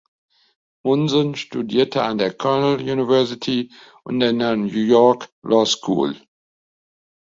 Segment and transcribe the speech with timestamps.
[0.83, 3.71] Munson studierte an der Cornell University
[4.03, 6.15] und an der New York Law School.